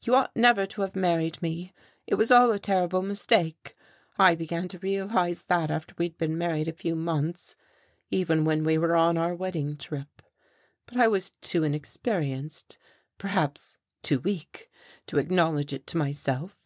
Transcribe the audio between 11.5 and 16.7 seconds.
inexperienced perhaps too weak to acknowledge it to myself.